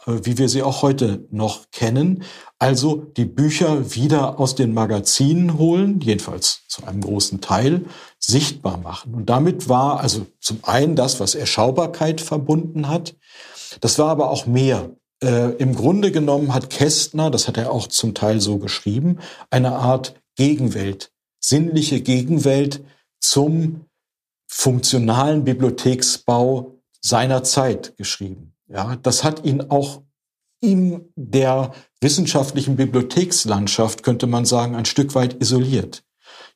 [0.07, 2.23] wie wir sie auch heute noch kennen.
[2.59, 7.85] Also die Bücher wieder aus den Magazinen holen, jedenfalls zu einem großen Teil,
[8.21, 9.15] sichtbar machen.
[9.15, 13.17] Und damit war also zum einen das, was Erschaubarkeit verbunden hat.
[13.81, 14.91] Das war aber auch mehr.
[15.23, 19.19] Äh, Im Grunde genommen hat Kästner, das hat er auch zum Teil so geschrieben,
[19.51, 22.85] eine Art Gegenwelt, sinnliche Gegenwelt
[23.25, 23.87] zum
[24.47, 28.55] funktionalen Bibliotheksbau seiner Zeit geschrieben.
[28.69, 30.03] Ja, das hat ihn auch
[30.61, 36.05] in der wissenschaftlichen Bibliothekslandschaft, könnte man sagen, ein Stück weit isoliert.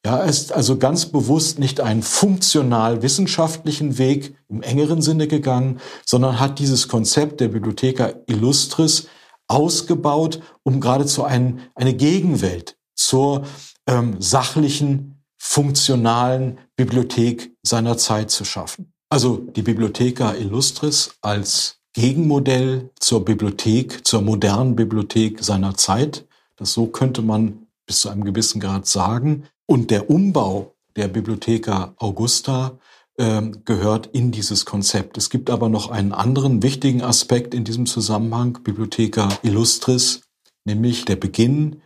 [0.04, 5.80] Ja, er ist also ganz bewusst nicht einen funktional wissenschaftlichen Weg im engeren Sinne gegangen,
[6.06, 9.08] sondern hat dieses Konzept der Bibliotheca Illustris
[9.48, 13.44] ausgebaut, um geradezu ein, eine Gegenwelt zur
[13.86, 18.92] ähm, sachlichen, funktionalen Bibliothek seiner Zeit zu schaffen.
[19.08, 26.26] Also die Bibliotheca Illustris als Gegenmodell zur Bibliothek, zur modernen Bibliothek seiner Zeit.
[26.56, 29.44] Das so könnte man bis zu einem gewissen Grad sagen.
[29.66, 32.78] Und der Umbau der Bibliotheca Augusta
[33.16, 35.16] äh, gehört in dieses Konzept.
[35.16, 40.22] Es gibt aber noch einen anderen wichtigen Aspekt in diesem Zusammenhang, Bibliotheca Illustris,
[40.64, 41.82] nämlich der Beginn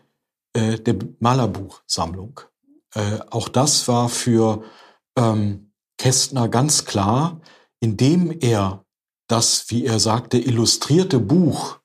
[0.54, 2.40] äh, der Malerbuchsammlung.
[2.94, 4.62] Äh, auch das war für
[5.16, 7.40] ähm, Kästner ganz klar,
[7.80, 8.84] indem er
[9.28, 11.78] das, wie er sagte, illustrierte Buch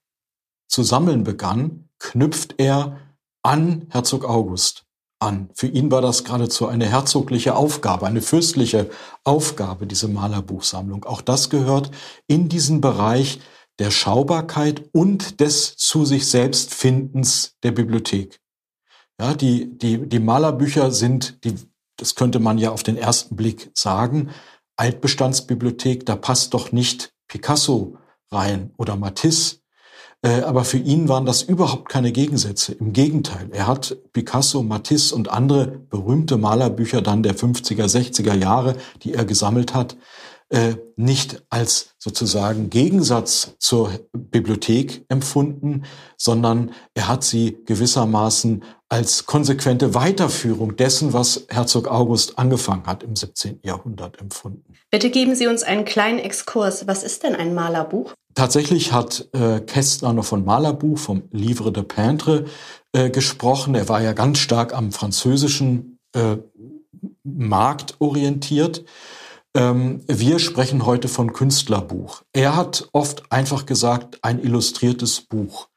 [0.68, 3.00] zu sammeln begann, knüpft er
[3.44, 4.86] an Herzog August
[5.20, 5.50] an.
[5.54, 8.90] Für ihn war das geradezu eine herzogliche Aufgabe, eine fürstliche
[9.24, 11.06] Aufgabe, diese Malerbuchsammlung.
[11.06, 11.92] Auch das gehört
[12.28, 13.40] in diesen Bereich
[13.80, 18.40] der Schaubarkeit und des zu sich selbst Findens der Bibliothek.
[19.20, 21.56] Ja, die, die, die Malerbücher sind, die,
[21.98, 24.30] das könnte man ja auf den ersten Blick sagen,
[24.76, 27.98] Altbestandsbibliothek, da passt doch nicht Picasso
[28.32, 29.58] rein oder Matisse.
[30.22, 32.74] Äh, aber für ihn waren das überhaupt keine Gegensätze.
[32.74, 38.76] Im Gegenteil, er hat Picasso, Matisse und andere berühmte Malerbücher dann der 50er, 60er Jahre,
[39.04, 39.98] die er gesammelt hat,
[40.50, 45.84] äh, nicht als sozusagen Gegensatz zur Bibliothek empfunden,
[46.18, 53.16] sondern er hat sie gewissermaßen als konsequente Weiterführung dessen, was Herzog August angefangen hat im
[53.16, 53.60] 17.
[53.64, 54.74] Jahrhundert empfunden.
[54.92, 56.88] Bitte geben Sie uns einen kleinen Exkurs.
[56.88, 58.14] Was ist denn ein Malerbuch?
[58.34, 62.46] Tatsächlich hat äh, Kästner noch von Malerbuch, vom Livre de Peintre
[62.94, 63.76] äh, gesprochen.
[63.76, 66.38] Er war ja ganz stark am französischen äh,
[67.24, 68.86] Markt orientiert.
[69.56, 72.22] Ähm, wir sprechen heute von Künstlerbuch.
[72.32, 75.68] Er hat oft einfach gesagt, ein illustriertes Buch.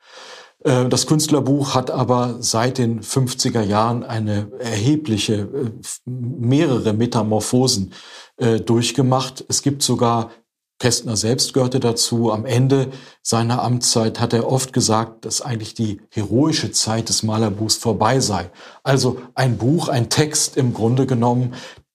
[0.64, 5.70] Äh, das Künstlerbuch hat aber seit den 50er Jahren eine erhebliche, äh,
[6.06, 7.92] mehrere Metamorphosen
[8.36, 9.44] äh, durchgemacht.
[9.48, 10.30] Es gibt sogar,
[10.78, 12.88] Kästner selbst gehörte dazu, am Ende
[13.22, 18.50] seiner Amtszeit hat er oft gesagt, dass eigentlich die heroische Zeit des Malerbuchs vorbei sei.
[18.82, 21.54] Also ein Buch, ein Text im Grunde genommen,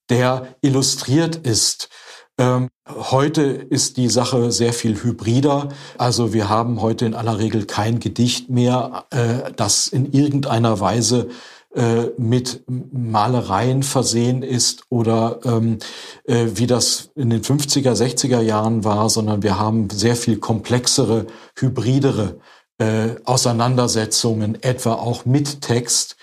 [0.10, 1.90] der illustriert ist.
[2.38, 5.70] Ähm, heute ist die Sache sehr viel hybrider.
[5.98, 11.30] Also wir haben heute in aller Regel kein Gedicht mehr, äh, das in irgendeiner Weise
[11.76, 15.80] äh, mit Malereien versehen ist oder ähm,
[16.26, 21.28] äh, wie das in den 50er, 60er Jahren war, sondern wir haben sehr viel komplexere,
[21.58, 22.40] hybridere
[22.78, 26.15] äh, Auseinandersetzungen, etwa auch mit Text,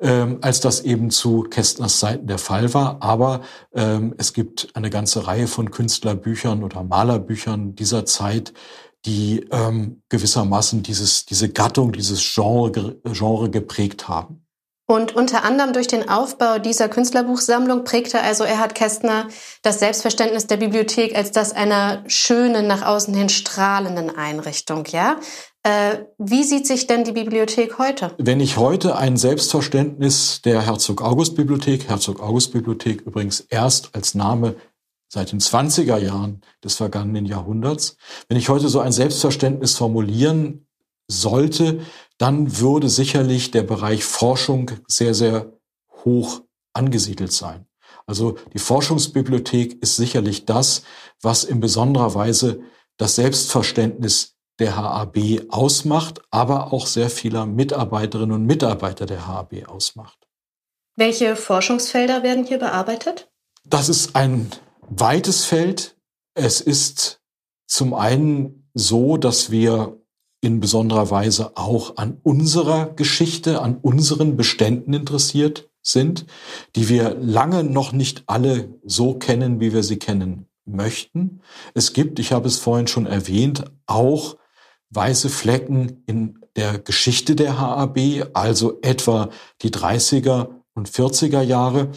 [0.00, 2.98] ähm, als das eben zu Kästners Zeiten der Fall war.
[3.00, 3.42] Aber
[3.74, 8.52] ähm, es gibt eine ganze Reihe von Künstlerbüchern oder Malerbüchern dieser Zeit,
[9.04, 14.44] die ähm, gewissermaßen dieses, diese Gattung, dieses Genre, Genre geprägt haben.
[14.90, 19.28] Und unter anderem durch den Aufbau dieser Künstlerbuchsammlung prägte also Erhard Kästner
[19.60, 25.16] das Selbstverständnis der Bibliothek als das einer schönen, nach außen hin strahlenden Einrichtung, ja?
[25.68, 28.14] Äh, wie sieht sich denn die Bibliothek heute?
[28.16, 34.14] Wenn ich heute ein Selbstverständnis der Herzog August Bibliothek, Herzog August Bibliothek übrigens erst als
[34.14, 34.56] Name
[35.12, 40.66] seit den 20er Jahren des vergangenen Jahrhunderts, wenn ich heute so ein Selbstverständnis formulieren
[41.06, 41.80] sollte,
[42.16, 45.52] dann würde sicherlich der Bereich Forschung sehr, sehr
[46.02, 46.40] hoch
[46.72, 47.66] angesiedelt sein.
[48.06, 50.82] Also die Forschungsbibliothek ist sicherlich das,
[51.20, 52.60] was in besonderer Weise
[52.96, 60.28] das Selbstverständnis der HAB ausmacht, aber auch sehr vieler Mitarbeiterinnen und Mitarbeiter der HAB ausmacht.
[60.96, 63.30] Welche Forschungsfelder werden hier bearbeitet?
[63.64, 65.96] Das ist ein weites Feld.
[66.34, 67.20] Es ist
[67.66, 70.00] zum einen so, dass wir
[70.40, 76.26] in besonderer Weise auch an unserer Geschichte, an unseren Beständen interessiert sind,
[76.76, 81.40] die wir lange noch nicht alle so kennen, wie wir sie kennen möchten.
[81.74, 84.36] Es gibt, ich habe es vorhin schon erwähnt, auch
[84.90, 89.30] weiße Flecken in der Geschichte der HAB, also etwa
[89.62, 91.90] die 30er und 40er Jahre,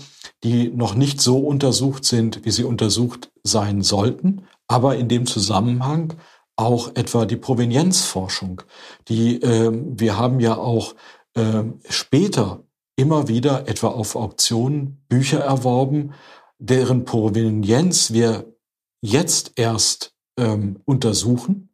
[0.44, 6.16] die noch nicht so untersucht sind, wie sie untersucht sein sollten, aber in dem Zusammenhang
[6.56, 8.62] auch etwa die Provenienzforschung.
[9.08, 10.96] Die, äh, wir haben ja auch
[11.34, 12.64] äh, später
[12.96, 16.14] immer wieder etwa auf Auktionen Bücher erworben,
[16.60, 18.54] deren Provenienz wir
[19.02, 21.71] jetzt erst ähm, untersuchen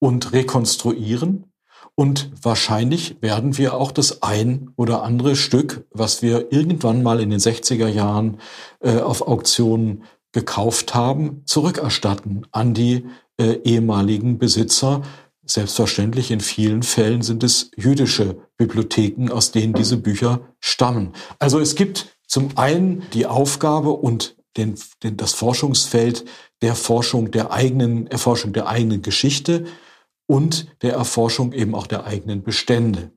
[0.00, 1.44] und rekonstruieren.
[1.94, 7.30] Und wahrscheinlich werden wir auch das ein oder andere Stück, was wir irgendwann mal in
[7.30, 8.38] den 60er Jahren
[8.80, 13.06] äh, auf Auktionen gekauft haben, zurückerstatten an die
[13.38, 15.02] äh, ehemaligen Besitzer.
[15.44, 21.12] Selbstverständlich in vielen Fällen sind es jüdische Bibliotheken, aus denen diese Bücher stammen.
[21.38, 26.24] Also es gibt zum einen die Aufgabe und den, den, das Forschungsfeld
[26.62, 29.64] der Forschung der eigenen Erforschung der eigenen Geschichte
[30.30, 33.10] und der Erforschung eben auch der eigenen Bestände.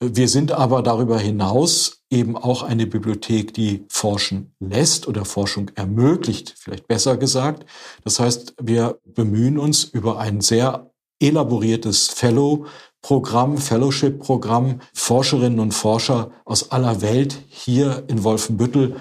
[0.00, 6.54] Wir sind aber darüber hinaus eben auch eine Bibliothek, die forschen lässt oder Forschung ermöglicht,
[6.58, 7.64] vielleicht besser gesagt.
[8.04, 16.70] Das heißt, wir bemühen uns über ein sehr elaboriertes Fellow-Programm, Fellowship-Programm, Forscherinnen und Forscher aus
[16.70, 18.96] aller Welt hier in Wolfenbüttel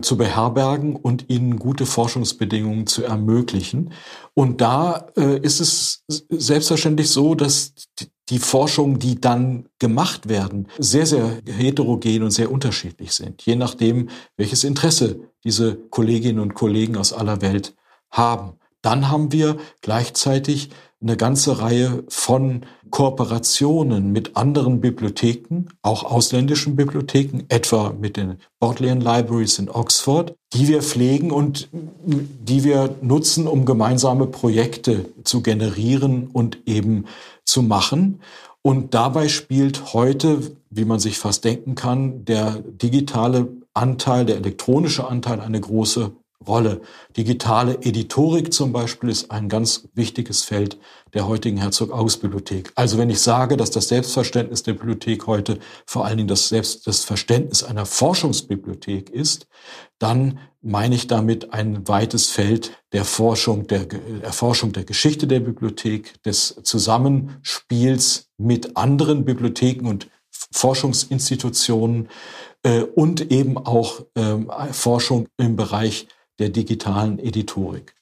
[0.00, 3.92] zu beherbergen und ihnen gute Forschungsbedingungen zu ermöglichen.
[4.34, 7.74] Und da äh, ist es selbstverständlich so, dass
[8.28, 14.08] die Forschungen, die dann gemacht werden, sehr, sehr heterogen und sehr unterschiedlich sind, je nachdem,
[14.36, 17.74] welches Interesse diese Kolleginnen und Kollegen aus aller Welt
[18.10, 18.54] haben.
[18.80, 27.44] Dann haben wir gleichzeitig eine ganze Reihe von Kooperationen mit anderen Bibliotheken, auch ausländischen Bibliotheken,
[27.48, 33.64] etwa mit den Bodleian Libraries in Oxford, die wir pflegen und die wir nutzen, um
[33.64, 37.06] gemeinsame Projekte zu generieren und eben
[37.44, 38.20] zu machen.
[38.60, 45.08] Und dabei spielt heute, wie man sich fast denken kann, der digitale Anteil, der elektronische
[45.08, 46.12] Anteil eine große
[46.46, 46.80] Rolle.
[47.16, 50.78] Digitale Editorik zum Beispiel ist ein ganz wichtiges Feld
[51.14, 52.72] der heutigen Herzog-August-Bibliothek.
[52.74, 56.86] Also wenn ich sage, dass das Selbstverständnis der Bibliothek heute vor allen Dingen das, Selbst,
[56.86, 59.46] das Verständnis einer Forschungsbibliothek ist,
[59.98, 63.86] dann meine ich damit ein weites Feld der Forschung, der
[64.22, 70.08] Erforschung der Geschichte der Bibliothek, des Zusammenspiels mit anderen Bibliotheken und
[70.52, 72.08] Forschungsinstitutionen
[72.62, 77.94] äh, und eben auch ähm, Forschung im Bereich der digitalen Editorik.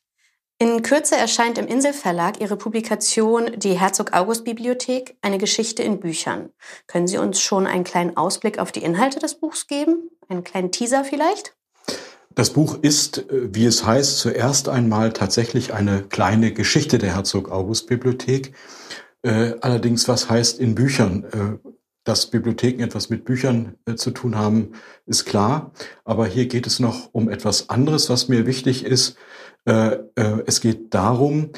[0.63, 6.51] In Kürze erscheint im Inselverlag Ihre Publikation Die Herzog August Bibliothek, eine Geschichte in Büchern.
[6.87, 10.11] Können Sie uns schon einen kleinen Ausblick auf die Inhalte des Buchs geben?
[10.29, 11.57] Einen kleinen Teaser vielleicht?
[12.35, 17.51] Das Buch ist, äh, wie es heißt, zuerst einmal tatsächlich eine kleine Geschichte der Herzog
[17.51, 18.53] August Bibliothek.
[19.23, 21.61] Äh, allerdings, was heißt in Büchern?
[22.05, 24.73] Dass Bibliotheken etwas mit Büchern äh, zu tun haben,
[25.07, 25.73] ist klar.
[26.05, 29.17] Aber hier geht es noch um etwas anderes, was mir wichtig ist.
[29.67, 31.51] Äh, äh, es geht darum,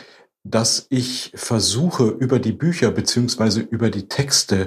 [0.45, 4.67] dass ich versuche, über die Bücher beziehungsweise über die Texte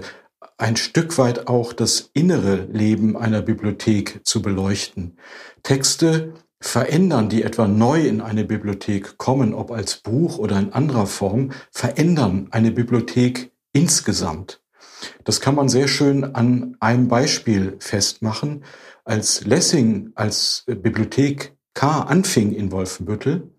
[0.57, 5.17] ein Stück weit auch das innere Leben einer Bibliothek zu beleuchten.
[5.63, 11.07] Texte verändern, die etwa neu in eine Bibliothek kommen, ob als Buch oder in anderer
[11.07, 14.61] Form, verändern eine Bibliothek insgesamt.
[15.23, 18.63] Das kann man sehr schön an einem Beispiel festmachen.
[19.03, 23.51] Als Lessing als Bibliothek K anfing in Wolfenbüttel,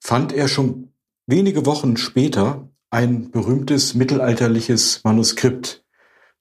[0.00, 0.92] fand er schon
[1.26, 5.84] wenige Wochen später ein berühmtes mittelalterliches Manuskript.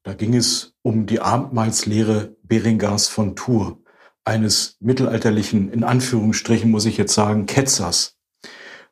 [0.03, 3.73] Da ging es um die Abendmahlslehre Berengars von Tours,
[4.23, 8.15] eines mittelalterlichen, in Anführungsstrichen muss ich jetzt sagen, Ketzers.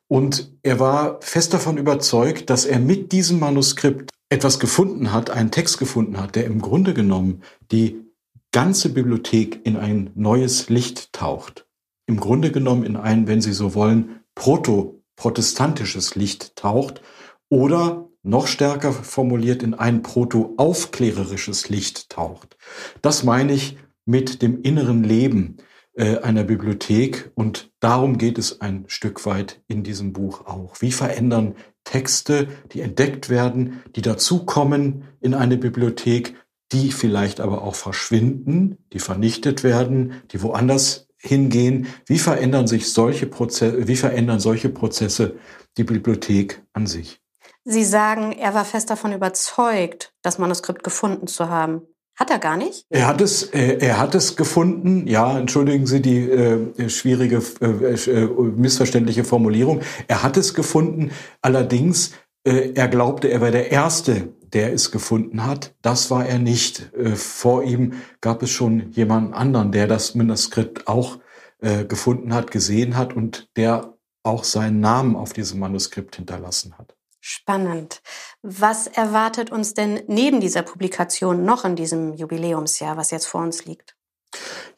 [0.06, 5.50] Und er war fest davon überzeugt, dass er mit diesem Manuskript etwas gefunden hat, einen
[5.50, 8.04] Text gefunden hat, der im Grunde genommen die
[8.52, 11.66] ganze Bibliothek in ein neues Licht taucht.
[12.06, 17.02] Im Grunde genommen in ein, wenn Sie so wollen, proto-protestantisches Licht taucht
[17.48, 22.56] oder noch stärker formuliert in ein proto-aufklärerisches Licht taucht.
[23.02, 25.58] Das meine ich mit dem inneren Leben
[25.94, 30.80] äh, einer Bibliothek und darum geht es ein Stück weit in diesem Buch auch.
[30.80, 31.54] Wie verändern
[31.88, 36.34] Texte, die entdeckt werden, die dazukommen in eine Bibliothek,
[36.70, 41.86] die vielleicht aber auch verschwinden, die vernichtet werden, die woanders hingehen.
[42.04, 45.38] Wie verändern sich solche Prozesse, wie verändern solche Prozesse
[45.78, 47.22] die Bibliothek an sich?
[47.64, 51.82] Sie sagen, er war fest davon überzeugt, das Manuskript gefunden zu haben.
[52.18, 52.84] Hat er gar nicht?
[52.90, 55.06] Er hat es, äh, er hat es gefunden.
[55.06, 59.82] Ja, entschuldigen Sie die äh, schwierige, äh, äh, missverständliche Formulierung.
[60.08, 61.12] Er hat es gefunden.
[61.42, 62.10] Allerdings,
[62.42, 65.76] äh, er glaubte, er wäre der Erste, der es gefunden hat.
[65.80, 66.92] Das war er nicht.
[66.94, 71.20] Äh, vor ihm gab es schon jemanden anderen, der das Manuskript auch
[71.60, 73.94] äh, gefunden hat, gesehen hat und der
[74.24, 76.97] auch seinen Namen auf diesem Manuskript hinterlassen hat.
[77.30, 78.00] Spannend.
[78.40, 83.66] Was erwartet uns denn neben dieser Publikation noch in diesem Jubiläumsjahr, was jetzt vor uns
[83.66, 83.96] liegt?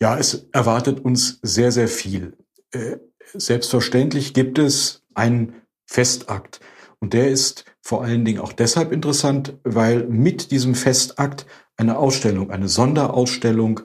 [0.01, 2.37] Ja, es erwartet uns sehr, sehr viel.
[2.73, 2.97] Äh,
[3.35, 6.59] selbstverständlich gibt es einen Festakt.
[6.99, 11.47] Und der ist vor allen Dingen auch deshalb interessant, weil mit diesem Festakt
[11.77, 13.83] eine Ausstellung, eine Sonderausstellung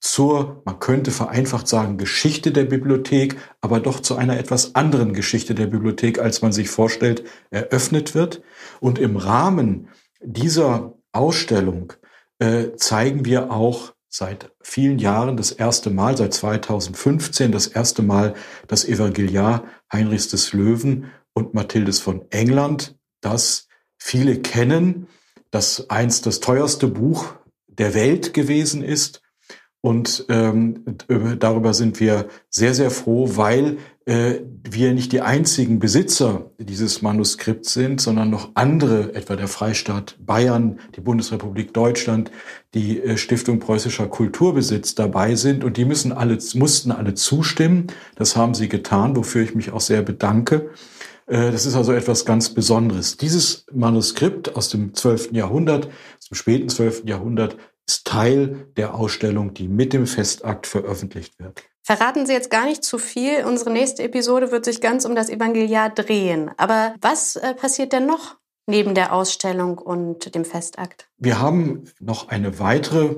[0.00, 5.54] zur, man könnte vereinfacht sagen, Geschichte der Bibliothek, aber doch zu einer etwas anderen Geschichte
[5.54, 8.42] der Bibliothek, als man sich vorstellt, eröffnet wird.
[8.80, 9.88] Und im Rahmen
[10.20, 11.92] dieser Ausstellung
[12.38, 18.34] äh, zeigen wir auch seit vielen Jahren das erste Mal, seit 2015 das erste Mal
[18.68, 23.68] das Evangeliar Heinrichs des Löwen und Mathildes von England, das
[23.98, 25.08] viele kennen,
[25.50, 27.34] das einst das teuerste Buch
[27.66, 29.22] der Welt gewesen ist
[29.88, 30.84] und ähm,
[31.38, 37.72] darüber sind wir sehr, sehr froh, weil äh, wir nicht die einzigen Besitzer dieses Manuskripts
[37.72, 42.30] sind, sondern noch andere, etwa der Freistaat Bayern, die Bundesrepublik Deutschland,
[42.74, 45.64] die äh, Stiftung Preußischer Kulturbesitz dabei sind.
[45.64, 47.86] Und die müssen alle, mussten alle zustimmen.
[48.14, 50.68] Das haben sie getan, wofür ich mich auch sehr bedanke.
[51.24, 53.16] Äh, das ist also etwas ganz Besonderes.
[53.16, 55.32] Dieses Manuskript aus dem 12.
[55.32, 55.86] Jahrhundert,
[56.18, 57.04] aus dem späten 12.
[57.06, 57.56] Jahrhundert,
[57.88, 61.62] ist Teil der Ausstellung, die mit dem Festakt veröffentlicht wird.
[61.82, 63.44] Verraten Sie jetzt gar nicht zu viel.
[63.46, 66.50] Unsere nächste Episode wird sich ganz um das Evangeliar drehen.
[66.58, 68.36] Aber was äh, passiert denn noch
[68.66, 71.08] neben der Ausstellung und dem Festakt?
[71.16, 73.16] Wir haben noch eine weitere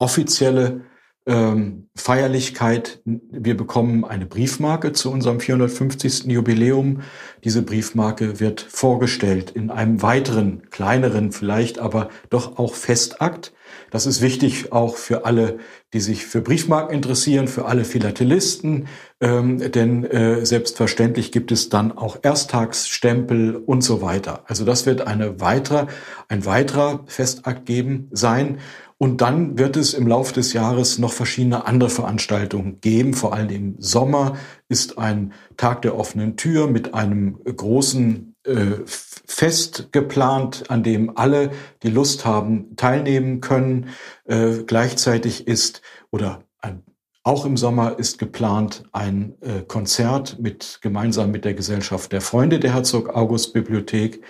[0.00, 0.84] offizielle
[1.26, 3.00] ähm, Feierlichkeit.
[3.04, 6.24] Wir bekommen eine Briefmarke zu unserem 450.
[6.26, 7.02] Jubiläum.
[7.42, 13.52] Diese Briefmarke wird vorgestellt in einem weiteren, kleineren vielleicht, aber doch auch Festakt.
[13.90, 15.58] Das ist wichtig auch für alle,
[15.92, 18.86] die sich für Briefmarken interessieren, für alle Philatelisten,
[19.20, 24.44] ähm, denn äh, selbstverständlich gibt es dann auch Ersttagsstempel und so weiter.
[24.46, 25.86] Also das wird eine weitere,
[26.28, 28.58] ein weiterer Festakt geben sein.
[28.98, 33.12] Und dann wird es im Laufe des Jahres noch verschiedene andere Veranstaltungen geben.
[33.12, 34.36] Vor allem im Sommer
[34.68, 41.50] ist ein Tag der offenen Tür mit einem großen äh, Fest geplant, an dem alle,
[41.82, 43.90] die Lust haben, teilnehmen können.
[44.24, 46.82] Äh, gleichzeitig ist oder ein,
[47.22, 52.60] auch im Sommer ist geplant ein äh, Konzert mit gemeinsam mit der Gesellschaft der Freunde
[52.60, 54.22] der Herzog August Bibliothek.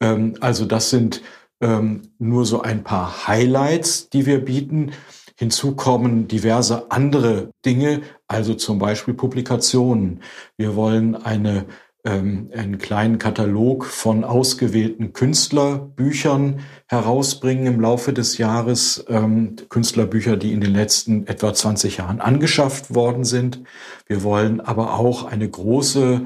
[0.00, 1.22] Ähm, also das sind
[1.60, 4.92] ähm, nur so ein paar Highlights, die wir bieten.
[5.36, 10.20] Hinzu kommen diverse andere Dinge, also zum Beispiel Publikationen.
[10.56, 11.66] Wir wollen eine,
[12.04, 19.04] ähm, einen kleinen Katalog von ausgewählten Künstlerbüchern herausbringen im Laufe des Jahres.
[19.08, 23.62] Ähm, Künstlerbücher, die in den letzten etwa 20 Jahren angeschafft worden sind.
[24.06, 26.22] Wir wollen aber auch eine große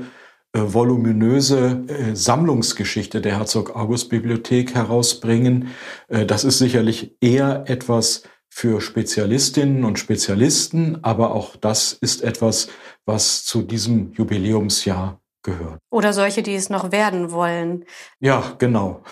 [0.53, 5.69] voluminöse äh, Sammlungsgeschichte der Herzog August Bibliothek herausbringen.
[6.09, 12.69] Äh, das ist sicherlich eher etwas für Spezialistinnen und Spezialisten, aber auch das ist etwas,
[13.07, 15.79] was zu diesem Jubiläumsjahr gehört.
[15.91, 17.87] Oder solche, die es noch werden wollen.
[18.21, 19.03] Ja, genau.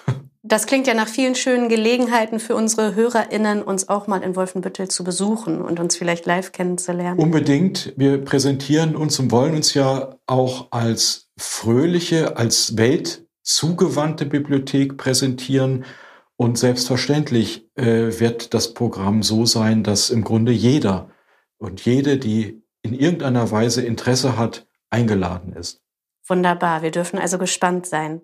[0.42, 4.88] Das klingt ja nach vielen schönen Gelegenheiten für unsere HörerInnen, uns auch mal in Wolfenbüttel
[4.88, 7.20] zu besuchen und uns vielleicht live kennenzulernen.
[7.20, 7.92] Unbedingt.
[7.96, 15.84] Wir präsentieren uns und wollen uns ja auch als fröhliche, als weltzugewandte Bibliothek präsentieren.
[16.36, 21.10] Und selbstverständlich äh, wird das Programm so sein, dass im Grunde jeder
[21.58, 25.82] und jede, die in irgendeiner Weise Interesse hat, eingeladen ist.
[26.26, 28.22] Wunderbar, wir dürfen also gespannt sein.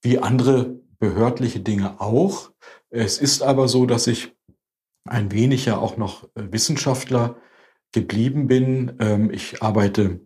[0.00, 2.52] wie andere behördliche Dinge auch.
[2.88, 4.32] Es ist aber so, dass ich
[5.08, 7.36] ein wenig ja auch noch Wissenschaftler
[7.90, 8.96] geblieben bin.
[9.00, 10.20] Ähm, ich arbeite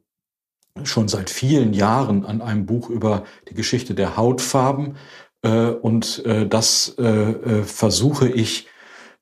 [0.84, 4.96] schon seit vielen Jahren an einem Buch über die Geschichte der Hautfarben.
[5.42, 8.68] Äh, und äh, das äh, versuche ich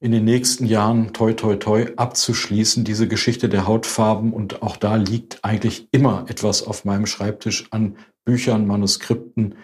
[0.00, 4.32] in den nächsten Jahren toi toi toi abzuschließen, diese Geschichte der Hautfarben.
[4.32, 9.56] Und auch da liegt eigentlich immer etwas auf meinem Schreibtisch an Büchern, Manuskripten,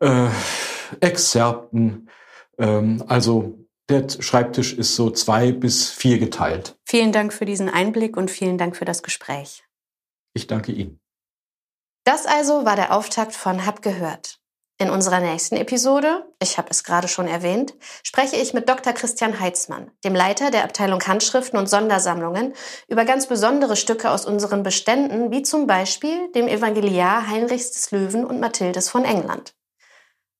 [0.00, 0.28] äh,
[1.00, 2.08] Exzerpten.
[2.58, 3.58] Ähm, also
[3.88, 6.76] der Schreibtisch ist so zwei bis vier geteilt.
[6.84, 9.64] Vielen Dank für diesen Einblick und vielen Dank für das Gespräch.
[10.34, 11.01] Ich danke Ihnen.
[12.04, 14.42] Das also war der Auftakt von Hab gehört.
[14.82, 17.72] In unserer nächsten Episode, ich habe es gerade schon erwähnt,
[18.02, 18.92] spreche ich mit Dr.
[18.92, 22.52] Christian Heitzmann, dem Leiter der Abteilung Handschriften und Sondersammlungen,
[22.88, 28.24] über ganz besondere Stücke aus unseren Beständen, wie zum Beispiel dem Evangeliar Heinrichs des Löwen
[28.24, 29.54] und Mathildes von England.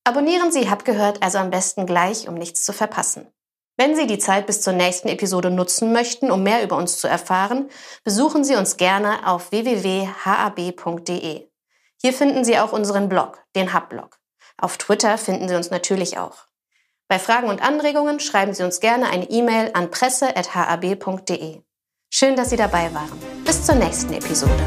[0.03, 3.29] Abonnieren Sie Hab gehört also am besten gleich, um nichts zu verpassen.
[3.77, 7.07] Wenn Sie die Zeit bis zur nächsten Episode nutzen möchten, um mehr über uns zu
[7.07, 7.71] erfahren,
[8.03, 11.52] besuchen Sie uns gerne auf www.hab.de.
[12.03, 14.19] Hier finden Sie auch unseren Blog, den Hub-Blog.
[14.59, 16.49] Auf Twitter finden Sie uns natürlich auch.
[17.09, 21.63] Bei Fragen und Anregungen schreiben Sie uns gerne eine E-Mail an presse.hab.de.
[22.11, 23.21] Schön, dass Sie dabei waren.
[23.45, 24.67] Bis zur nächsten Episode.